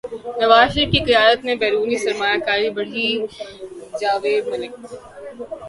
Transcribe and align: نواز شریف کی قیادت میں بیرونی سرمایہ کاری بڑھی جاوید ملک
نواز 0.41 0.67
شریف 0.73 0.89
کی 0.91 0.99
قیادت 1.05 1.39
میں 1.45 1.55
بیرونی 1.55 1.97
سرمایہ 1.97 2.39
کاری 2.45 2.69
بڑھی 2.77 3.07
جاوید 3.99 4.43
ملک 4.51 4.73